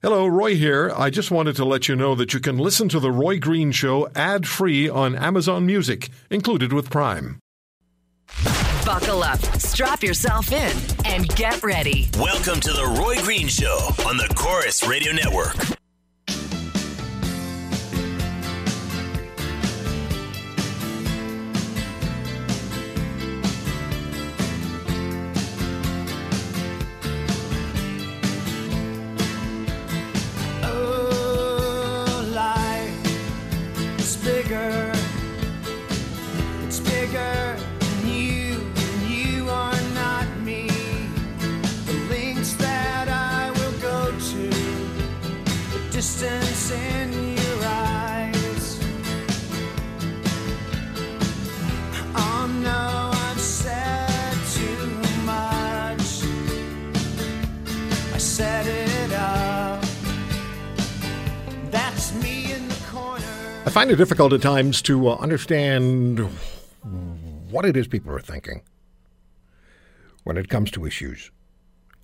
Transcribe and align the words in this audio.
Hello, 0.00 0.28
Roy 0.28 0.54
here. 0.54 0.92
I 0.96 1.10
just 1.10 1.32
wanted 1.32 1.56
to 1.56 1.64
let 1.64 1.88
you 1.88 1.96
know 1.96 2.14
that 2.14 2.32
you 2.32 2.38
can 2.38 2.56
listen 2.56 2.88
to 2.90 3.00
The 3.00 3.10
Roy 3.10 3.40
Green 3.40 3.72
Show 3.72 4.08
ad 4.14 4.46
free 4.46 4.88
on 4.88 5.16
Amazon 5.16 5.66
Music, 5.66 6.08
included 6.30 6.72
with 6.72 6.88
Prime. 6.88 7.40
Buckle 8.84 9.24
up, 9.24 9.40
strap 9.56 10.04
yourself 10.04 10.52
in, 10.52 10.76
and 11.04 11.28
get 11.30 11.60
ready. 11.64 12.08
Welcome 12.16 12.60
to 12.60 12.70
The 12.70 12.96
Roy 12.96 13.20
Green 13.24 13.48
Show 13.48 13.76
on 14.06 14.16
the 14.16 14.32
Corus 14.36 14.86
Radio 14.86 15.10
Network. 15.10 15.77
I 58.18 58.20
set 58.20 58.66
it 58.66 59.12
up. 59.12 59.80
That's 61.70 62.12
me 62.20 62.52
in 62.52 62.66
the 62.66 62.74
corner. 62.90 63.22
I 63.64 63.70
find 63.70 63.92
it 63.92 63.94
difficult 63.94 64.32
at 64.32 64.42
times 64.42 64.82
to 64.82 65.06
uh, 65.06 65.14
understand 65.18 66.28
what 67.48 67.64
it 67.64 67.76
is 67.76 67.86
people 67.86 68.10
are 68.10 68.18
thinking 68.18 68.62
when 70.24 70.36
it 70.36 70.48
comes 70.48 70.72
to 70.72 70.84
issues. 70.84 71.30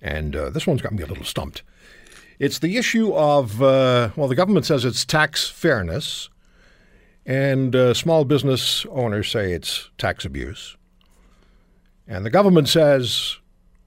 And 0.01 0.37
uh, 0.37 0.51
this 0.51 0.69
one's 0.69 0.83
got 0.83 0.93
me 0.93 1.03
a 1.03 1.07
little 1.07 1.25
stumped. 1.25 1.65
It's 2.39 2.61
the 2.61 2.77
issue 2.77 3.13
of, 3.13 3.61
uh, 3.61 4.11
well, 4.15 4.29
the 4.29 4.37
government 4.37 4.67
says 4.67 4.85
it's 4.85 5.05
tax 5.05 5.49
fairness, 5.49 6.29
and 7.27 7.75
uh, 7.75 7.93
small 7.93 8.25
business 8.25 8.87
owners 8.93 9.29
say 9.33 9.53
it's 9.53 9.91
tax 9.99 10.25
abuse. 10.25 10.77
And 12.07 12.25
the 12.25 12.31
government 12.31 12.69
says 12.69 13.39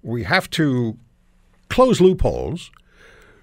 we 0.03 0.23
have 0.23 0.49
to 0.49 0.97
close 1.69 2.01
loopholes 2.01 2.71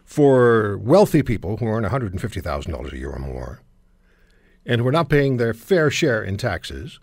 for 0.05 0.79
wealthy 0.79 1.23
people 1.23 1.57
who 1.57 1.67
earn 1.67 1.85
$150,000 1.85 2.93
a 2.93 2.99
year 2.99 3.11
or 3.11 3.19
more 3.19 3.61
and 4.67 4.81
who 4.81 4.89
are 4.89 4.93
not 4.93 5.09
paying 5.09 5.37
their 5.37 5.55
fair 5.55 5.91
share 5.91 6.23
in 6.23 6.37
taxes. 6.37 7.01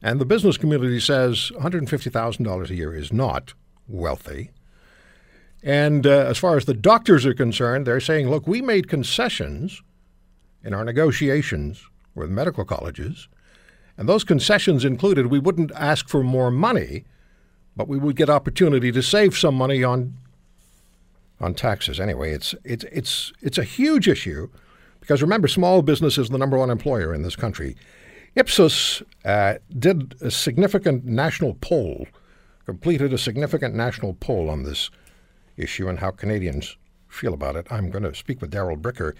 And 0.00 0.20
the 0.20 0.24
business 0.24 0.56
community 0.56 1.00
says 1.00 1.50
$150,000 1.56 2.70
a 2.70 2.74
year 2.74 2.94
is 2.94 3.12
not 3.12 3.54
wealthy. 3.88 4.50
And 5.62 6.06
uh, 6.06 6.10
as 6.10 6.38
far 6.38 6.56
as 6.56 6.66
the 6.66 6.74
doctors 6.74 7.26
are 7.26 7.34
concerned, 7.34 7.86
they're 7.86 8.00
saying, 8.00 8.30
look, 8.30 8.46
we 8.46 8.62
made 8.62 8.88
concessions 8.88 9.82
in 10.62 10.72
our 10.72 10.84
negotiations 10.84 11.84
with 12.14 12.30
medical 12.30 12.64
colleges, 12.64 13.28
and 13.96 14.08
those 14.08 14.24
concessions 14.24 14.84
included 14.84 15.26
we 15.26 15.38
wouldn't 15.40 15.72
ask 15.72 16.08
for 16.08 16.22
more 16.22 16.50
money, 16.50 17.04
but 17.76 17.88
we 17.88 17.98
would 17.98 18.16
get 18.16 18.30
opportunity 18.30 18.92
to 18.92 19.02
save 19.02 19.36
some 19.36 19.56
money 19.56 19.82
on 19.82 20.16
on 21.40 21.54
taxes. 21.54 22.00
Anyway, 22.00 22.32
it's 22.32 22.54
it's 22.64 22.84
it's 22.90 23.32
it's 23.40 23.58
a 23.58 23.64
huge 23.64 24.08
issue 24.08 24.48
because 25.00 25.22
remember, 25.22 25.48
small 25.48 25.82
business 25.82 26.18
is 26.18 26.28
the 26.28 26.38
number 26.38 26.58
one 26.58 26.70
employer 26.70 27.14
in 27.14 27.22
this 27.22 27.36
country. 27.36 27.76
Ipsos 28.34 29.02
uh, 29.24 29.54
did 29.78 30.14
a 30.20 30.30
significant 30.30 31.04
national 31.04 31.54
poll, 31.60 32.06
completed 32.66 33.12
a 33.12 33.18
significant 33.18 33.74
national 33.74 34.14
poll 34.14 34.50
on 34.50 34.64
this 34.64 34.90
issue 35.56 35.88
and 35.88 35.98
how 35.98 36.10
Canadians 36.10 36.76
feel 37.08 37.32
about 37.32 37.56
it. 37.56 37.66
I'm 37.70 37.90
going 37.90 38.04
to 38.04 38.14
speak 38.14 38.40
with 38.40 38.50
Darrell 38.50 38.76
Bricker 38.76 39.14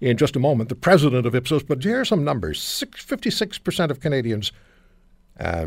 in 0.00 0.16
just 0.16 0.36
a 0.36 0.38
moment, 0.38 0.68
the 0.68 0.76
president 0.76 1.26
of 1.26 1.34
Ipsos. 1.34 1.64
But 1.64 1.82
here 1.82 2.00
are 2.00 2.04
some 2.04 2.24
numbers: 2.24 2.62
Six, 2.62 3.04
56% 3.04 3.90
of 3.90 4.00
Canadians 4.00 4.52
uh, 5.40 5.66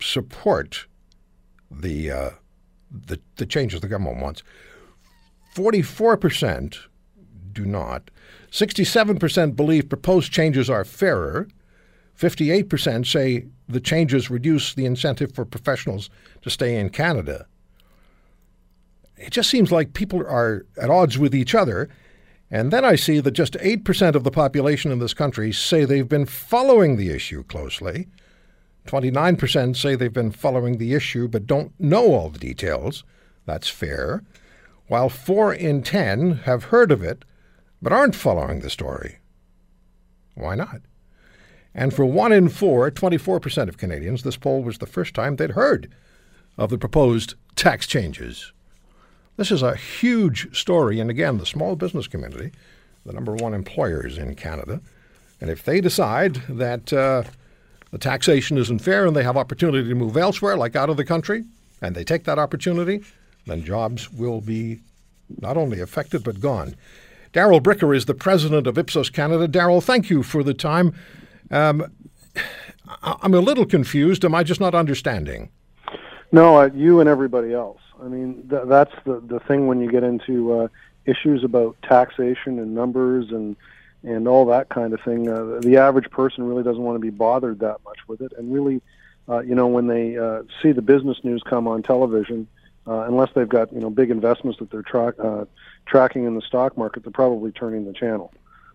support 0.00 0.86
the 1.70 2.10
uh, 2.10 2.30
the, 3.06 3.20
the 3.36 3.46
changes 3.46 3.80
the 3.80 3.88
government 3.88 4.20
wants. 4.20 4.42
44% 5.54 6.78
do 7.52 7.64
not. 7.64 8.10
67% 8.50 9.56
believe 9.56 9.88
proposed 9.88 10.32
changes 10.32 10.68
are 10.70 10.84
fairer. 10.84 11.48
58% 12.18 13.06
say 13.06 13.46
the 13.68 13.80
changes 13.80 14.30
reduce 14.30 14.74
the 14.74 14.86
incentive 14.86 15.34
for 15.34 15.44
professionals 15.44 16.10
to 16.42 16.50
stay 16.50 16.78
in 16.78 16.90
Canada. 16.90 17.46
It 19.16 19.30
just 19.30 19.50
seems 19.50 19.70
like 19.70 19.94
people 19.94 20.20
are 20.20 20.66
at 20.76 20.90
odds 20.90 21.18
with 21.18 21.34
each 21.34 21.54
other. 21.54 21.88
And 22.50 22.70
then 22.70 22.84
I 22.84 22.96
see 22.96 23.20
that 23.20 23.30
just 23.30 23.54
8% 23.54 24.14
of 24.14 24.24
the 24.24 24.30
population 24.30 24.92
in 24.92 24.98
this 24.98 25.14
country 25.14 25.52
say 25.52 25.84
they've 25.84 26.08
been 26.08 26.26
following 26.26 26.96
the 26.96 27.10
issue 27.10 27.44
closely. 27.44 28.08
29% 28.86 29.76
say 29.76 29.94
they've 29.94 30.12
been 30.12 30.32
following 30.32 30.78
the 30.78 30.94
issue 30.94 31.28
but 31.28 31.46
don't 31.46 31.72
know 31.78 32.14
all 32.14 32.28
the 32.28 32.38
details. 32.38 33.04
That's 33.46 33.68
fair. 33.68 34.22
While 34.88 35.08
4 35.08 35.54
in 35.54 35.82
10 35.82 36.32
have 36.44 36.64
heard 36.64 36.90
of 36.90 37.02
it 37.02 37.24
but 37.80 37.92
aren't 37.92 38.14
following 38.14 38.60
the 38.60 38.70
story. 38.70 39.18
Why 40.34 40.54
not? 40.54 40.82
And 41.74 41.94
for 41.94 42.04
1 42.04 42.32
in 42.32 42.48
4, 42.48 42.90
24% 42.90 43.68
of 43.68 43.78
Canadians, 43.78 44.22
this 44.22 44.36
poll 44.36 44.62
was 44.62 44.78
the 44.78 44.86
first 44.86 45.14
time 45.14 45.36
they'd 45.36 45.52
heard 45.52 45.90
of 46.58 46.70
the 46.70 46.78
proposed 46.78 47.34
tax 47.56 47.86
changes. 47.86 48.52
This 49.36 49.50
is 49.50 49.62
a 49.62 49.76
huge 49.76 50.54
story. 50.56 51.00
And 51.00 51.10
again, 51.10 51.38
the 51.38 51.46
small 51.46 51.76
business 51.76 52.06
community, 52.06 52.52
the 53.06 53.12
number 53.12 53.34
one 53.34 53.54
employers 53.54 54.18
in 54.18 54.34
Canada, 54.34 54.80
and 55.40 55.50
if 55.50 55.64
they 55.64 55.80
decide 55.80 56.34
that 56.48 56.92
uh, 56.92 57.24
the 57.92 57.98
taxation 57.98 58.58
isn't 58.58 58.80
fair 58.80 59.06
and 59.06 59.14
they 59.14 59.22
have 59.22 59.36
opportunity 59.36 59.88
to 59.88 59.94
move 59.94 60.16
elsewhere, 60.16 60.56
like 60.56 60.74
out 60.74 60.90
of 60.90 60.96
the 60.96 61.04
country, 61.04 61.44
and 61.80 61.94
they 61.94 62.02
take 62.02 62.24
that 62.24 62.38
opportunity, 62.38 63.04
then 63.46 63.62
jobs 63.62 64.10
will 64.12 64.40
be 64.40 64.80
not 65.40 65.56
only 65.56 65.80
affected 65.80 66.24
but 66.24 66.40
gone. 66.40 66.74
Darrell 67.32 67.60
Bricker 67.60 67.94
is 67.96 68.06
the 68.06 68.14
president 68.14 68.66
of 68.66 68.76
Ipsos 68.76 69.10
Canada. 69.10 69.46
Darrell, 69.46 69.80
thank 69.80 70.10
you 70.10 70.22
for 70.22 70.42
the 70.42 70.54
time. 70.54 70.94
Um, 71.50 71.90
I'm 73.02 73.34
a 73.34 73.40
little 73.40 73.66
confused. 73.66 74.24
Am 74.24 74.34
I 74.34 74.42
just 74.42 74.60
not 74.60 74.74
understanding? 74.74 75.50
No, 76.30 76.58
uh, 76.58 76.70
you 76.74 77.00
and 77.00 77.08
everybody 77.08 77.52
else. 77.52 77.80
I 78.02 78.08
mean, 78.08 78.48
th- 78.48 78.62
that's 78.66 78.92
the 79.04 79.20
the 79.20 79.38
thing 79.40 79.66
when 79.66 79.80
you 79.80 79.90
get 79.90 80.02
into 80.02 80.52
uh, 80.52 80.68
issues 81.06 81.44
about 81.44 81.76
taxation 81.82 82.58
and 82.58 82.74
numbers 82.74 83.30
and 83.30 83.56
and 84.02 84.26
all 84.26 84.46
that 84.46 84.68
kind 84.68 84.92
of 84.92 85.00
thing. 85.00 85.28
Uh, 85.28 85.60
the 85.60 85.76
average 85.76 86.10
person 86.10 86.44
really 86.44 86.62
doesn't 86.62 86.82
want 86.82 86.96
to 86.96 87.00
be 87.00 87.10
bothered 87.10 87.60
that 87.60 87.78
much 87.84 87.98
with 88.08 88.20
it, 88.20 88.32
and 88.36 88.52
really, 88.52 88.80
uh, 89.28 89.40
you 89.40 89.54
know, 89.54 89.66
when 89.66 89.86
they 89.86 90.16
uh, 90.16 90.42
see 90.62 90.72
the 90.72 90.82
business 90.82 91.18
news 91.22 91.42
come 91.44 91.68
on 91.68 91.82
television, 91.82 92.46
uh, 92.86 93.00
unless 93.02 93.30
they've 93.34 93.48
got 93.48 93.72
you 93.72 93.80
know 93.80 93.90
big 93.90 94.10
investments 94.10 94.58
that 94.58 94.70
they're 94.70 94.82
tra- 94.82 95.14
uh, 95.18 95.44
tracking 95.86 96.24
in 96.24 96.34
the 96.34 96.42
stock 96.42 96.76
market, 96.76 97.04
they're 97.04 97.12
probably 97.12 97.52
turning 97.52 97.84
the 97.84 97.92
channel. 97.92 98.32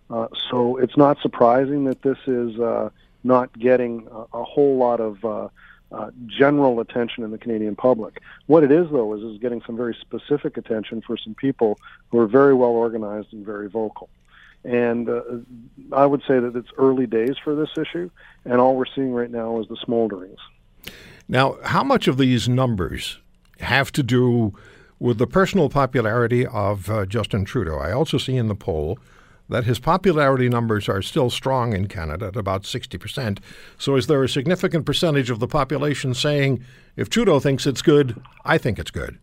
Uh, 0.10 0.28
so 0.50 0.78
it's 0.78 0.96
not 0.96 1.20
surprising 1.22 1.84
that 1.84 2.02
this 2.02 2.18
is 2.28 2.58
uh, 2.60 2.90
not 3.24 3.58
getting 3.60 4.08
a, 4.12 4.38
a 4.38 4.44
whole 4.44 4.78
lot 4.78 5.02
of 5.02 5.24
uh, 5.26 5.50
uh, 5.92 6.12
general 6.28 6.80
attention 6.80 7.24
in 7.24 7.32
the 7.32 7.38
Canadian 7.38 7.76
public. 7.76 8.22
What 8.46 8.64
it 8.64 8.72
is, 8.72 8.90
though, 8.92 9.14
is 9.16 9.24
is 9.24 9.38
getting 9.40 9.62
some 9.66 9.76
very 9.76 9.96
specific 10.00 10.58
attention 10.58 11.02
for 11.02 11.18
some 11.18 11.36
people 11.36 11.80
who 12.10 12.20
are 12.20 12.28
very 12.28 12.54
well 12.54 12.72
organized 12.72 13.34
and 13.34 13.46
very 13.46 13.70
vocal. 13.70 14.10
And 14.64 15.10
uh, 15.10 15.22
I 15.94 16.06
would 16.06 16.22
say 16.28 16.40
that 16.40 16.56
it's 16.56 16.70
early 16.78 17.08
days 17.08 17.36
for 17.44 17.56
this 17.56 17.70
issue, 17.78 18.10
and 18.46 18.60
all 18.60 18.76
we're 18.76 18.86
seeing 18.94 19.14
right 19.14 19.32
now 19.32 19.60
is 19.62 19.68
the 19.68 19.78
smolderings. 19.78 20.38
Now, 21.28 21.58
how 21.64 21.84
much 21.84 22.08
of 22.08 22.18
these 22.18 22.48
numbers 22.48 23.20
have 23.60 23.92
to 23.94 24.04
do 24.04 24.54
with 25.00 25.18
the 25.18 25.28
personal 25.28 25.70
popularity 25.70 26.46
of 26.46 26.90
uh, 26.90 27.06
Justin 27.06 27.46
Trudeau? 27.46 27.78
I 27.78 27.92
also 27.92 28.18
see 28.18 28.36
in 28.36 28.48
the 28.48 28.56
poll 28.56 28.98
that 29.50 29.64
his 29.64 29.80
popularity 29.80 30.50
numbers 30.50 30.90
are 30.90 31.02
still 31.02 31.30
strong 31.30 31.74
in 31.74 31.88
Canada 31.88 32.28
at 32.28 32.36
about 32.36 32.64
60%. 32.64 33.40
So, 33.78 33.96
is 33.96 34.08
there 34.08 34.24
a 34.24 34.30
significant 34.30 34.86
percentage 34.86 35.30
of 35.30 35.40
the 35.40 35.48
population 35.48 36.14
saying, 36.14 36.64
if 36.96 37.10
Trudeau 37.10 37.40
thinks 37.40 37.66
it's 37.66 37.82
good, 37.82 38.22
I 38.44 38.58
think 38.58 38.80
it's 38.80 38.92
good? 38.92 39.18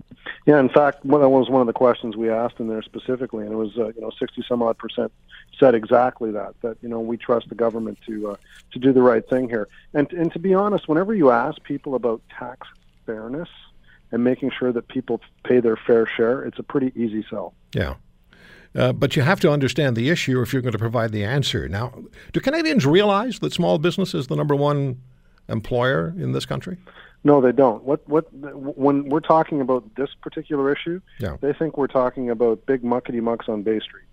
Yeah, 0.47 0.61
in 0.61 0.69
fact, 0.69 1.05
well, 1.07 1.23
that 1.23 1.29
was 1.31 1.49
one 1.49 1.63
of 1.63 1.67
the 1.67 1.73
questions 1.73 2.17
we 2.17 2.29
asked 2.29 2.61
in 2.61 2.69
there 2.69 2.83
specifically, 2.83 3.45
and 3.45 3.53
it 3.53 3.57
was 3.57 3.79
uh, 3.79 3.87
you 3.89 4.01
know 4.01 4.11
sixty 4.19 4.45
some 4.47 4.63
odd 4.63 4.77
percent 4.77 5.11
said 5.59 5.75
exactly 5.75 6.31
that 6.33 6.55
that 6.61 6.77
you 6.83 6.89
know 6.89 7.01
we 7.01 7.17
trust 7.17 7.49
the 7.49 7.55
government 7.55 7.99
to 8.07 8.33
uh, 8.33 8.37
to 8.73 8.79
do 8.79 8.93
the 8.93 9.03
right 9.03 9.27
thing 9.29 9.49
here. 9.49 9.69
And 9.95 10.13
and 10.13 10.31
to 10.33 10.39
be 10.39 10.53
honest, 10.53 10.87
whenever 10.87 11.15
you 11.15 11.31
ask 11.31 11.63
people 11.63 11.95
about 11.95 12.21
tax 12.39 12.69
fairness 13.07 13.49
and 14.13 14.23
making 14.23 14.51
sure 14.51 14.71
that 14.73 14.87
people 14.89 15.21
pay 15.45 15.61
their 15.61 15.77
fair 15.77 16.07
share, 16.07 16.43
it's 16.43 16.59
a 16.59 16.63
pretty 16.63 16.93
easy 16.95 17.25
sell. 17.31 17.55
Yeah. 17.75 17.95
Uh, 18.77 18.93
but 18.93 19.15
you 19.15 19.23
have 19.23 19.39
to 19.41 19.51
understand 19.51 19.97
the 19.97 20.11
issue 20.11 20.43
if 20.43 20.53
you're 20.53 20.63
going 20.63 20.73
to 20.73 20.79
provide 20.79 21.13
the 21.13 21.25
answer. 21.25 21.69
Now, 21.69 21.95
do 22.33 22.41
Canadians 22.41 22.85
realize 22.85 23.39
that 23.39 23.53
small 23.53 23.79
business 23.79 24.15
is 24.15 24.27
the 24.27 24.35
number 24.35 24.57
one 24.57 25.01
employer 25.49 26.15
in 26.19 26.33
this 26.33 26.47
country? 26.47 26.77
No, 27.27 27.41
they 27.41 27.53
don't. 27.53 27.83
What 27.85 28.07
what 28.09 28.27
when 28.33 29.09
we're 29.09 29.21
talking 29.21 29.61
about 29.61 29.83
this 29.97 30.11
particular 30.21 30.71
issue, 30.73 31.01
Yeah. 31.19 31.37
they 31.41 31.53
think 31.53 31.79
we're 31.79 31.87
talking 31.87 32.29
about 32.31 32.67
big 32.67 32.83
muckety 32.83 33.23
mucks 33.23 33.49
on 33.49 33.63
Bay 33.63 33.81
Street. 33.81 34.05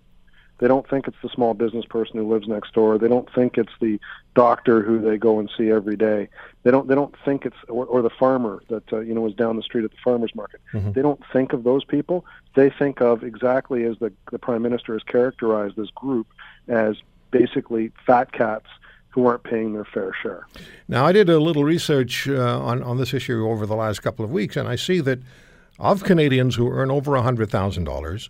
They 0.58 0.68
don't 0.68 0.88
think 0.88 1.08
it's 1.08 1.16
the 1.22 1.28
small 1.28 1.54
business 1.54 1.84
person 1.84 2.18
who 2.18 2.32
lives 2.32 2.46
next 2.46 2.72
door. 2.72 2.96
They 2.96 3.08
don't 3.08 3.28
think 3.34 3.58
it's 3.58 3.72
the 3.80 3.98
doctor 4.34 4.80
who 4.80 5.00
they 5.00 5.18
go 5.18 5.40
and 5.40 5.50
see 5.58 5.70
every 5.70 5.96
day. 5.96 6.28
They 6.62 6.70
don't 6.70 6.86
they 6.88 6.94
don't 6.94 7.14
think 7.24 7.44
it's 7.44 7.56
or, 7.68 7.84
or 7.84 8.00
the 8.00 8.10
farmer 8.10 8.62
that 8.68 8.90
uh, 8.92 9.00
you 9.00 9.12
know 9.12 9.26
is 9.26 9.34
down 9.34 9.56
the 9.56 9.62
street 9.62 9.84
at 9.84 9.90
the 9.90 9.96
farmers 10.04 10.34
market. 10.34 10.60
They 10.72 11.02
don't 11.02 11.20
think 11.32 11.52
of 11.52 11.64
those 11.64 11.84
people. 11.84 12.24
They 12.54 12.70
think 12.70 13.00
of 13.02 13.24
exactly 13.24 13.84
as 13.84 13.98
the 13.98 14.12
the 14.30 14.38
prime 14.38 14.62
minister 14.62 14.92
has 14.94 15.02
characterized 15.02 15.76
this 15.76 15.90
group 15.90 16.28
as 16.68 16.96
basically 17.30 17.90
fat 18.06 18.32
cats 18.32 18.68
who 19.12 19.26
aren't 19.26 19.44
paying 19.44 19.74
their 19.74 19.84
fair 19.84 20.12
share. 20.22 20.46
Now, 20.88 21.06
I 21.06 21.12
did 21.12 21.28
a 21.28 21.38
little 21.38 21.64
research 21.64 22.26
uh, 22.28 22.60
on, 22.60 22.82
on 22.82 22.96
this 22.96 23.14
issue 23.14 23.48
over 23.48 23.66
the 23.66 23.76
last 23.76 24.02
couple 24.02 24.24
of 24.24 24.30
weeks, 24.30 24.56
and 24.56 24.68
I 24.68 24.76
see 24.76 25.00
that 25.00 25.20
of 25.78 26.04
Canadians 26.04 26.56
who 26.56 26.70
earn 26.70 26.90
over 26.90 27.12
$100,000, 27.12 28.28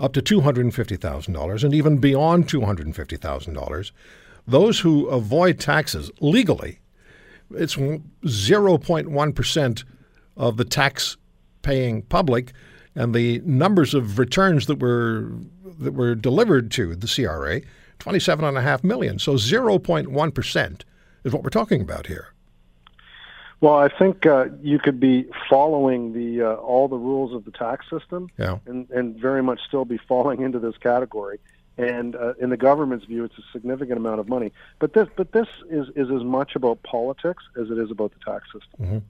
up 0.00 0.12
to 0.12 0.22
$250,000, 0.22 1.64
and 1.64 1.74
even 1.74 1.98
beyond 1.98 2.48
$250,000, 2.48 3.90
those 4.46 4.80
who 4.80 5.06
avoid 5.08 5.58
taxes 5.58 6.10
legally, 6.20 6.78
it's 7.54 7.76
0.1% 7.76 9.84
of 10.36 10.56
the 10.56 10.64
tax 10.64 11.16
paying 11.62 12.02
public, 12.02 12.52
and 12.94 13.14
the 13.14 13.40
numbers 13.44 13.94
of 13.94 14.18
returns 14.18 14.66
that 14.66 14.78
were 14.78 15.32
that 15.78 15.94
were 15.94 16.14
delivered 16.14 16.70
to 16.70 16.94
the 16.94 17.06
CRA, 17.06 17.62
27.5 18.02 18.82
million. 18.84 19.18
So 19.18 19.34
0.1% 19.34 20.82
is 21.24 21.32
what 21.32 21.42
we're 21.42 21.50
talking 21.50 21.80
about 21.80 22.06
here. 22.06 22.28
Well, 23.60 23.74
I 23.74 23.88
think 23.88 24.26
uh, 24.26 24.46
you 24.60 24.80
could 24.80 24.98
be 24.98 25.26
following 25.48 26.12
the 26.12 26.42
uh, 26.42 26.54
all 26.54 26.88
the 26.88 26.96
rules 26.98 27.32
of 27.32 27.44
the 27.44 27.52
tax 27.52 27.88
system, 27.88 28.28
Yeah. 28.36 28.58
and, 28.66 28.90
and 28.90 29.16
very 29.16 29.40
much 29.42 29.60
still 29.68 29.84
be 29.84 29.98
falling 29.98 30.42
into 30.42 30.58
this 30.58 30.76
category. 30.78 31.38
And 31.78 32.16
uh, 32.16 32.34
in 32.40 32.50
the 32.50 32.56
government's 32.56 33.06
view, 33.06 33.24
it's 33.24 33.38
a 33.38 33.42
significant 33.52 33.96
amount 33.98 34.18
of 34.20 34.28
money. 34.28 34.52
But 34.80 34.92
this, 34.94 35.08
but 35.16 35.30
this 35.32 35.46
is, 35.70 35.88
is 35.94 36.10
as 36.10 36.22
much 36.24 36.54
about 36.56 36.82
politics 36.82 37.44
as 37.58 37.70
it 37.70 37.78
is 37.78 37.90
about 37.90 38.12
the 38.12 38.30
tax 38.30 38.44
system. 38.52 39.02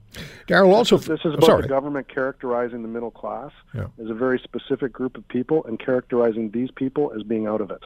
Darrell 0.47 0.73
also 0.73 0.97
This 0.97 1.19
is 1.25 1.33
about 1.33 1.63
the 1.63 1.67
government 1.67 2.07
characterizing 2.07 2.83
the 2.83 2.87
middle 2.87 3.11
class 3.11 3.51
Yeah. 3.73 3.87
as 4.01 4.09
a 4.09 4.13
very 4.13 4.39
specific 4.39 4.93
group 4.93 5.17
of 5.17 5.27
people 5.27 5.65
and 5.65 5.77
characterizing 5.79 6.51
these 6.51 6.71
people 6.71 7.11
as 7.15 7.23
being 7.23 7.47
out 7.47 7.59
of 7.59 7.69
it. 7.71 7.81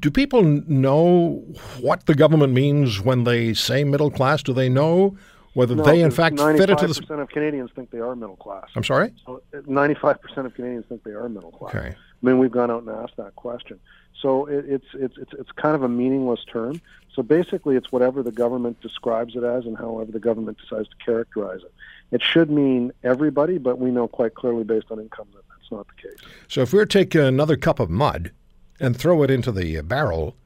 Do 0.00 0.10
people 0.10 0.42
know 0.42 1.42
what 1.80 2.06
the 2.06 2.14
government 2.14 2.52
means 2.52 3.00
when 3.00 3.24
they 3.24 3.54
say 3.54 3.84
middle 3.84 4.10
class? 4.10 4.42
Do 4.42 4.52
they 4.52 4.68
know 4.68 5.16
whether 5.54 5.74
they 5.74 6.02
in 6.02 6.10
fact 6.10 6.38
fit 6.38 6.68
into 6.68 6.86
this? 6.86 7.00
percent 7.00 7.20
of 7.20 7.28
Canadians 7.30 7.70
think 7.74 7.90
they 7.90 8.00
are 8.00 8.14
middle 8.14 8.36
class. 8.36 8.68
I'm 8.76 8.84
sorry. 8.84 9.14
So 9.24 9.42
uh, 9.54 9.60
Ninety-five 9.66 10.20
percent 10.20 10.46
of 10.46 10.54
Canadians 10.54 10.84
think 10.88 11.04
they 11.04 11.12
are 11.12 11.28
middle 11.28 11.52
class. 11.52 11.74
Okay. 11.74 11.88
I 11.88 12.26
mean, 12.26 12.38
we've 12.38 12.50
gone 12.50 12.70
out 12.70 12.82
and 12.82 12.90
asked 12.90 13.16
that 13.16 13.34
question. 13.36 13.80
So 14.20 14.46
it, 14.46 14.64
it's 14.68 14.86
it's 14.94 15.16
it's 15.16 15.32
it's 15.32 15.52
kind 15.52 15.74
of 15.74 15.82
a 15.82 15.88
meaningless 15.88 16.44
term. 16.50 16.80
So 17.14 17.22
basically, 17.22 17.76
it's 17.76 17.92
whatever 17.92 18.22
the 18.22 18.32
government 18.32 18.80
describes 18.80 19.36
it 19.36 19.44
as, 19.44 19.64
and 19.64 19.76
however 19.78 20.10
the 20.10 20.20
government 20.20 20.58
decides 20.58 20.88
to 20.88 20.96
characterize 20.96 21.60
it. 21.60 21.72
It 22.10 22.22
should 22.22 22.50
mean 22.50 22.92
everybody, 23.02 23.58
but 23.58 23.78
we 23.78 23.90
know 23.90 24.08
quite 24.08 24.34
clearly, 24.34 24.64
based 24.64 24.86
on 24.90 24.98
income, 25.00 25.28
that 25.34 25.44
that's 25.48 25.70
not 25.70 25.86
the 25.88 26.08
case. 26.08 26.18
So 26.48 26.62
if 26.62 26.72
we 26.72 26.78
were 26.78 26.86
to 26.86 26.98
take 26.98 27.14
another 27.14 27.56
cup 27.56 27.80
of 27.80 27.88
mud 27.88 28.32
and 28.80 28.96
throw 28.96 29.22
it 29.22 29.30
into 29.30 29.52
the 29.52 29.80
barrel, 29.82 30.36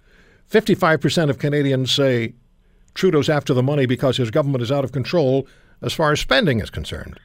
55% 0.50 1.30
of 1.30 1.38
Canadians 1.38 1.92
say 1.92 2.34
Trudeau's 2.94 3.28
after 3.28 3.54
the 3.54 3.62
money 3.62 3.86
because 3.86 4.16
his 4.16 4.30
government 4.30 4.62
is 4.62 4.72
out 4.72 4.84
of 4.84 4.92
control 4.92 5.46
as 5.82 5.92
far 5.92 6.12
as 6.12 6.20
spending 6.20 6.60
is 6.60 6.70
concerned. 6.70 7.18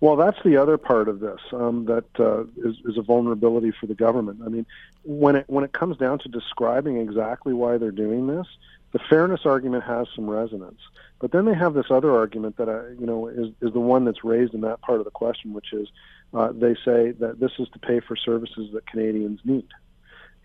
Well, 0.00 0.16
that's 0.16 0.42
the 0.44 0.56
other 0.56 0.76
part 0.76 1.08
of 1.08 1.20
this 1.20 1.40
um, 1.52 1.86
that 1.86 2.04
uh, 2.18 2.42
is, 2.68 2.76
is 2.84 2.98
a 2.98 3.02
vulnerability 3.02 3.72
for 3.80 3.86
the 3.86 3.94
government. 3.94 4.40
I 4.44 4.48
mean, 4.48 4.66
when 5.04 5.36
it 5.36 5.44
when 5.48 5.64
it 5.64 5.72
comes 5.72 5.96
down 5.96 6.18
to 6.20 6.28
describing 6.28 6.98
exactly 6.98 7.54
why 7.54 7.78
they're 7.78 7.90
doing 7.90 8.26
this, 8.26 8.46
the 8.92 8.98
fairness 8.98 9.46
argument 9.46 9.84
has 9.84 10.06
some 10.14 10.28
resonance. 10.28 10.80
But 11.20 11.32
then 11.32 11.46
they 11.46 11.54
have 11.54 11.74
this 11.74 11.86
other 11.90 12.14
argument 12.14 12.58
that 12.58 12.68
I, 12.68 12.88
you 13.00 13.06
know 13.06 13.28
is 13.28 13.48
is 13.62 13.72
the 13.72 13.80
one 13.80 14.04
that's 14.04 14.24
raised 14.24 14.52
in 14.52 14.60
that 14.62 14.82
part 14.82 14.98
of 14.98 15.04
the 15.04 15.10
question, 15.10 15.54
which 15.54 15.72
is 15.72 15.88
uh, 16.34 16.52
they 16.52 16.74
say 16.84 17.12
that 17.12 17.38
this 17.40 17.52
is 17.58 17.68
to 17.70 17.78
pay 17.78 18.00
for 18.00 18.16
services 18.16 18.72
that 18.74 18.86
Canadians 18.86 19.40
need, 19.44 19.68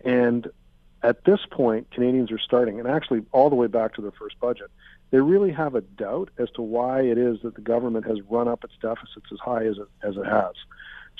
and 0.04 0.50
at 1.02 1.24
this 1.24 1.40
point, 1.50 1.90
Canadians 1.90 2.30
are 2.30 2.38
starting, 2.38 2.78
and 2.78 2.88
actually 2.88 3.22
all 3.32 3.48
the 3.48 3.56
way 3.56 3.66
back 3.66 3.94
to 3.94 4.02
their 4.02 4.10
first 4.10 4.38
budget, 4.38 4.70
they 5.10 5.20
really 5.20 5.50
have 5.50 5.74
a 5.74 5.80
doubt 5.80 6.30
as 6.38 6.50
to 6.52 6.62
why 6.62 7.02
it 7.02 7.18
is 7.18 7.40
that 7.42 7.54
the 7.54 7.60
government 7.60 8.06
has 8.06 8.20
run 8.28 8.48
up 8.48 8.64
its 8.64 8.74
deficits 8.80 9.26
as 9.32 9.38
high 9.40 9.64
as 9.64 9.78
it, 9.78 9.88
as 10.02 10.16
it 10.16 10.26
has. 10.26 10.54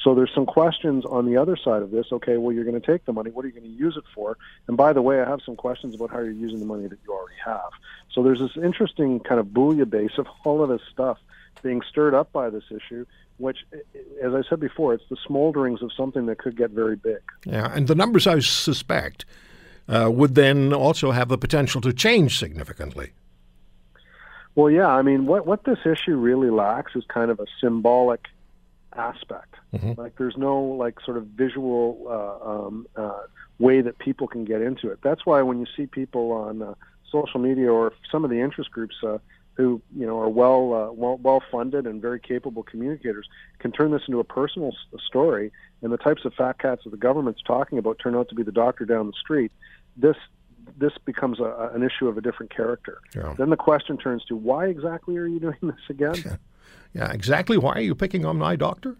So 0.02 0.14
there's 0.14 0.32
some 0.34 0.46
questions 0.46 1.04
on 1.04 1.26
the 1.26 1.36
other 1.36 1.56
side 1.56 1.82
of 1.82 1.90
this. 1.90 2.06
Okay, 2.10 2.36
well, 2.38 2.54
you're 2.54 2.64
going 2.64 2.80
to 2.80 2.86
take 2.86 3.04
the 3.04 3.12
money. 3.12 3.30
What 3.30 3.44
are 3.44 3.48
you 3.48 3.54
going 3.54 3.70
to 3.70 3.78
use 3.78 3.96
it 3.96 4.04
for? 4.14 4.38
And 4.66 4.76
by 4.76 4.92
the 4.92 5.02
way, 5.02 5.20
I 5.20 5.28
have 5.28 5.40
some 5.44 5.56
questions 5.56 5.94
about 5.94 6.10
how 6.10 6.20
you're 6.20 6.30
using 6.30 6.58
the 6.58 6.66
money 6.66 6.86
that 6.86 6.98
you 7.06 7.12
already 7.12 7.38
have. 7.44 7.70
So 8.12 8.22
there's 8.22 8.38
this 8.38 8.56
interesting 8.56 9.20
kind 9.20 9.40
of 9.40 9.46
bouillabaisse 9.48 10.18
of 10.18 10.26
all 10.44 10.62
of 10.62 10.70
this 10.70 10.80
stuff 10.90 11.18
being 11.62 11.82
stirred 11.82 12.14
up 12.14 12.32
by 12.32 12.48
this 12.48 12.64
issue, 12.70 13.04
which, 13.40 13.58
as 14.22 14.34
I 14.34 14.42
said 14.48 14.60
before, 14.60 14.94
it's 14.94 15.08
the 15.08 15.16
smolderings 15.28 15.82
of 15.82 15.92
something 15.96 16.26
that 16.26 16.38
could 16.38 16.56
get 16.56 16.70
very 16.70 16.96
big. 16.96 17.20
Yeah, 17.44 17.72
and 17.74 17.88
the 17.88 17.94
numbers 17.94 18.26
I 18.26 18.38
suspect 18.40 19.24
uh, 19.88 20.10
would 20.12 20.34
then 20.34 20.72
also 20.72 21.10
have 21.10 21.28
the 21.28 21.38
potential 21.38 21.80
to 21.80 21.92
change 21.92 22.38
significantly. 22.38 23.12
Well, 24.54 24.70
yeah. 24.70 24.88
I 24.88 25.02
mean, 25.02 25.26
what 25.26 25.46
what 25.46 25.64
this 25.64 25.78
issue 25.84 26.16
really 26.16 26.50
lacks 26.50 26.94
is 26.94 27.04
kind 27.08 27.30
of 27.30 27.40
a 27.40 27.46
symbolic 27.60 28.26
aspect. 28.94 29.54
Like, 29.96 30.16
there's 30.16 30.36
no 30.36 30.60
like 30.60 31.00
sort 31.00 31.16
of 31.16 31.26
visual 31.26 32.06
uh, 32.08 32.50
um, 32.50 32.86
uh, 32.96 33.20
way 33.60 33.80
that 33.82 33.98
people 33.98 34.26
can 34.26 34.44
get 34.44 34.60
into 34.62 34.90
it. 34.90 34.98
That's 35.02 35.24
why 35.24 35.42
when 35.42 35.60
you 35.60 35.66
see 35.76 35.86
people 35.86 36.32
on 36.32 36.60
uh, 36.60 36.74
social 37.10 37.38
media 37.40 37.72
or 37.72 37.92
some 38.10 38.24
of 38.24 38.30
the 38.30 38.40
interest 38.40 38.70
groups 38.72 38.96
uh, 39.04 39.18
who 39.54 39.80
you 39.96 40.06
know 40.06 40.18
are 40.18 40.28
well 40.28 40.72
uh, 40.74 40.92
well 40.92 41.18
well 41.18 41.42
funded 41.50 41.86
and 41.86 42.00
very 42.00 42.20
capable 42.20 42.62
communicators 42.62 43.28
can 43.58 43.72
turn 43.72 43.90
this 43.90 44.02
into 44.06 44.20
a 44.20 44.24
personal 44.24 44.68
s- 44.68 45.00
story, 45.06 45.52
and 45.82 45.92
the 45.92 45.98
types 45.98 46.24
of 46.24 46.32
fat 46.34 46.58
cats 46.58 46.84
that 46.84 46.90
the 46.90 46.96
government's 46.96 47.42
talking 47.42 47.78
about 47.78 47.98
turn 48.02 48.14
out 48.14 48.28
to 48.28 48.34
be 48.34 48.42
the 48.42 48.52
doctor 48.52 48.84
down 48.84 49.06
the 49.06 49.12
street. 49.20 49.52
This 49.96 50.16
this 50.78 50.92
becomes 51.04 51.40
a, 51.40 51.70
an 51.74 51.82
issue 51.82 52.08
of 52.08 52.16
a 52.16 52.20
different 52.20 52.54
character. 52.54 53.00
Yeah. 53.14 53.34
Then 53.36 53.50
the 53.50 53.56
question 53.56 53.96
turns 53.96 54.24
to 54.26 54.36
why 54.36 54.66
exactly 54.66 55.16
are 55.16 55.26
you 55.26 55.40
doing 55.40 55.58
this 55.62 55.74
again? 55.88 56.38
Yeah, 56.92 57.12
exactly. 57.12 57.56
Why 57.56 57.74
are 57.74 57.80
you 57.80 57.94
picking 57.94 58.24
on 58.24 58.36
my 58.36 58.56
doctor? 58.56 58.96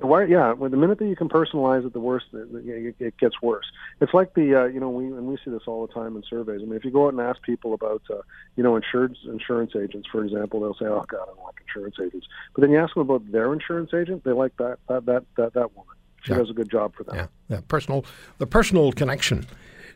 Why? 0.00 0.24
Yeah, 0.24 0.52
well, 0.54 0.70
the 0.70 0.76
minute 0.76 0.98
that 0.98 1.06
you 1.06 1.16
can 1.16 1.28
personalize 1.28 1.86
it, 1.86 1.92
the 1.92 2.00
worse 2.00 2.24
it, 2.32 2.48
it, 2.66 2.94
it 2.98 3.16
gets 3.18 3.40
worse. 3.42 3.66
It's 4.00 4.14
like 4.14 4.34
the 4.34 4.62
uh, 4.62 4.64
you 4.64 4.80
know 4.80 4.88
we 4.90 5.04
and 5.06 5.26
we 5.26 5.36
see 5.44 5.50
this 5.50 5.62
all 5.66 5.86
the 5.86 5.92
time 5.92 6.16
in 6.16 6.22
surveys. 6.28 6.60
I 6.62 6.64
mean, 6.64 6.74
if 6.76 6.84
you 6.84 6.90
go 6.90 7.06
out 7.06 7.12
and 7.12 7.20
ask 7.20 7.42
people 7.42 7.74
about 7.74 8.02
uh, 8.10 8.22
you 8.56 8.62
know 8.62 8.74
insurance 8.76 9.18
insurance 9.26 9.72
agents, 9.76 10.08
for 10.10 10.24
example, 10.24 10.60
they'll 10.60 10.74
say, 10.74 10.86
"Oh 10.86 11.04
God, 11.08 11.20
I 11.22 11.26
don't 11.26 11.44
like 11.44 11.56
insurance 11.66 11.96
agents." 12.02 12.26
But 12.54 12.62
then 12.62 12.70
you 12.70 12.78
ask 12.78 12.94
them 12.94 13.02
about 13.02 13.30
their 13.30 13.52
insurance 13.52 13.92
agent, 13.94 14.24
they 14.24 14.32
like 14.32 14.56
that 14.56 14.78
that 14.88 15.04
that 15.06 15.24
that, 15.36 15.52
that 15.54 15.76
woman. 15.76 15.94
She 16.22 16.32
Yeah. 16.32 16.38
does 16.38 16.50
a 16.50 16.54
good 16.54 16.70
job 16.70 16.94
for 16.94 17.02
them. 17.04 17.16
Yeah, 17.16 17.26
yeah, 17.48 17.60
personal, 17.68 18.04
the 18.38 18.46
personal 18.46 18.92
connection. 18.92 19.44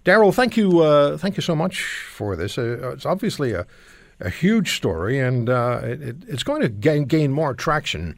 Darrell, 0.04 0.32
thank 0.32 0.56
you, 0.56 0.80
uh, 0.80 1.16
thank 1.16 1.36
you 1.36 1.40
so 1.42 1.54
much 1.56 1.82
for 1.82 2.36
this. 2.36 2.58
Uh, 2.58 2.90
it's 2.92 3.06
obviously 3.06 3.52
a, 3.52 3.64
a 4.20 4.28
huge 4.28 4.74
story, 4.76 5.18
and 5.20 5.48
uh, 5.48 5.80
it- 5.84 6.16
it's 6.28 6.42
going 6.42 6.62
to 6.62 6.68
gain, 6.68 7.04
gain 7.04 7.32
more 7.32 7.54
traction. 7.54 8.16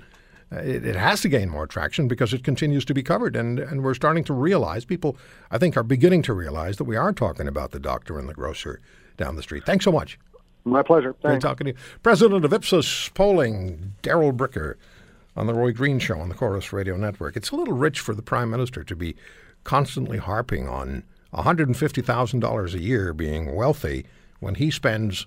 Uh, 0.50 0.57
It, 0.61 0.85
it 0.85 0.97
has 0.97 1.21
to 1.23 1.28
gain 1.28 1.50
more 1.50 1.67
traction 1.67 2.09
because 2.09 2.33
it 2.33 2.43
continues 2.43 2.85
to 2.87 2.95
be 2.95 3.02
covered, 3.02 3.37
and, 3.37 3.59
and 3.59 3.83
we're 3.83 3.95
starting 3.95 4.25
to 4.25 4.33
realize 4.33 4.85
people, 4.85 5.17
I 5.50 5.59
think, 5.59 5.76
are 5.76 5.83
beginning 5.83 6.23
to 6.23 6.33
realize 6.33 6.76
that 6.78 6.85
we 6.85 6.97
are 6.97 7.12
talking 7.12 7.47
about 7.49 7.71
the 7.73 7.81
doctor 7.81 8.19
and 8.19 8.28
the 8.28 8.35
grocer 8.35 8.81
down 9.17 9.37
the 9.37 9.43
street. 9.43 9.64
Thanks 9.67 9.85
so 9.85 9.93
much. 9.93 10.19
My 10.64 10.83
pleasure. 10.83 11.12
Great 11.23 11.33
Thanks. 11.33 11.45
talking 11.45 11.67
to 11.67 11.71
you. 11.73 11.78
President 12.02 12.45
of 12.45 12.52
Ipsos 12.52 13.11
Polling, 13.11 13.95
Darrell 14.02 14.33
Bricker, 14.33 14.75
on 15.37 15.47
the 15.47 15.55
Roy 15.55 15.73
Green 15.73 15.99
Show 15.99 16.19
on 16.19 16.28
the 16.28 16.35
Corus 16.35 16.73
Radio 16.73 16.97
Network. 16.97 17.37
It's 17.37 17.50
a 17.50 17.57
little 17.57 17.75
rich 17.75 18.00
for 18.00 18.14
the 18.14 18.23
Prime 18.23 18.50
Minister 18.50 18.83
to 18.85 18.97
be 18.97 19.14
constantly 19.64 20.19
harping 20.19 20.69
on 20.69 21.05
$150,000 21.33 22.75
a 22.75 22.81
year 22.81 23.12
being 23.12 23.55
wealthy 23.55 24.07
when 24.40 24.57
he 24.57 24.71
spends 24.71 25.26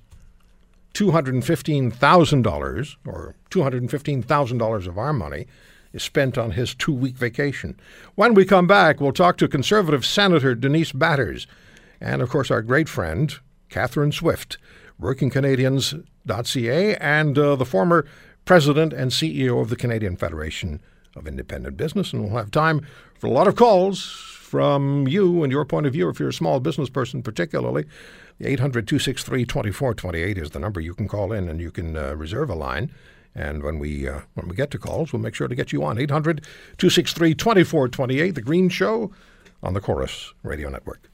$215,000 0.94 2.96
or 3.06 3.36
$215,000 3.50 4.88
of 4.88 4.98
our 4.98 5.14
money 5.14 5.48
is 5.94 6.04
spent 6.04 6.38
on 6.38 6.52
his 6.52 6.76
two 6.76 6.94
week 6.94 7.16
vacation. 7.16 7.80
When 8.16 8.34
we 8.34 8.46
come 8.46 8.68
back, 8.68 9.02
we'll 9.02 9.12
talk 9.12 9.36
to 9.38 9.48
Conservative 9.48 10.06
Senator 10.06 10.56
Denise 10.56 10.92
Batters 10.92 11.48
and, 12.00 12.22
of 12.22 12.30
course, 12.30 12.52
our 12.52 12.62
great 12.62 12.90
friend, 12.90 13.34
Catherine 13.70 14.12
Swift, 14.12 14.58
workingcanadians.ca, 15.00 16.96
and 16.98 17.38
uh, 17.38 17.56
the 17.56 17.66
former 17.66 18.06
President 18.46 18.94
and 18.94 19.12
CEO 19.12 19.62
of 19.62 19.70
the 19.70 19.76
Canadian 19.76 20.18
Federation 20.18 20.82
of 21.15 21.27
Independent 21.27 21.77
Business. 21.77 22.13
And 22.13 22.24
we'll 22.24 22.38
have 22.38 22.51
time 22.51 22.86
for 23.20 23.27
a 23.27 23.32
lot 23.32 23.48
of 23.48 23.56
calls 23.56 24.03
from 24.03 25.08
you 25.08 25.44
and 25.44 25.51
your 25.51 25.65
point 25.65 25.86
of 25.86 25.94
view 25.94 26.10
if 26.10 26.20
you're 26.20 26.30
a 26.30 26.34
small 26.34 26.60
business 26.60 26.89
person, 26.89 27.24
particularly. 27.24 27.86
800 28.41 28.88
263 28.88 29.46
2428 29.46 30.38
is 30.38 30.50
the 30.50 30.60
number 30.60 30.82
you 30.82 30.94
can 30.94 31.08
call 31.08 31.32
in 31.32 31.48
and 31.48 31.62
you 31.62 31.72
can 31.72 31.96
uh, 31.96 32.15
reserve 32.15 32.50
a 32.50 32.56
line. 32.56 32.91
And 33.34 33.63
when 33.63 33.80
we 33.80 34.10
uh, 34.10 34.22
when 34.34 34.48
we 34.50 34.56
get 34.56 34.72
to 34.72 34.77
calls, 34.77 35.13
we'll 35.13 35.22
make 35.22 35.36
sure 35.36 35.48
to 35.48 35.56
get 35.56 35.72
you 35.72 35.84
on 35.84 35.98
800 35.98 36.41
263 36.77 37.36
2428, 37.36 38.32
The 38.32 38.41
Green 38.41 38.68
Show 38.68 39.12
on 39.63 39.74
the 39.74 39.80
Corus 39.80 40.34
Radio 40.44 40.70
Network. 40.70 41.12